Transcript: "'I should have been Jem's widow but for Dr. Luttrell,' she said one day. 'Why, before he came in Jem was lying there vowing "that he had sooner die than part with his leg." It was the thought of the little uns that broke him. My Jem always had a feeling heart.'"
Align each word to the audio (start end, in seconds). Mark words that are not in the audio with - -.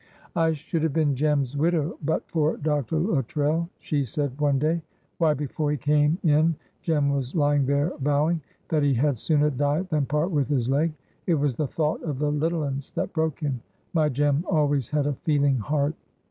"'I 0.35 0.53
should 0.53 0.81
have 0.81 0.93
been 0.93 1.15
Jem's 1.15 1.55
widow 1.55 1.99
but 2.01 2.27
for 2.27 2.57
Dr. 2.57 2.97
Luttrell,' 2.97 3.69
she 3.77 4.03
said 4.03 4.41
one 4.41 4.57
day. 4.57 4.81
'Why, 5.19 5.35
before 5.35 5.69
he 5.69 5.77
came 5.77 6.17
in 6.23 6.55
Jem 6.81 7.11
was 7.11 7.35
lying 7.35 7.67
there 7.67 7.95
vowing 7.99 8.41
"that 8.69 8.81
he 8.81 8.95
had 8.95 9.19
sooner 9.19 9.51
die 9.51 9.83
than 9.83 10.07
part 10.07 10.31
with 10.31 10.47
his 10.47 10.67
leg." 10.67 10.91
It 11.27 11.35
was 11.35 11.53
the 11.53 11.67
thought 11.67 12.01
of 12.01 12.17
the 12.17 12.31
little 12.31 12.63
uns 12.63 12.91
that 12.93 13.13
broke 13.13 13.41
him. 13.41 13.61
My 13.93 14.09
Jem 14.09 14.43
always 14.49 14.89
had 14.89 15.05
a 15.05 15.13
feeling 15.13 15.57
heart.'" 15.59 15.93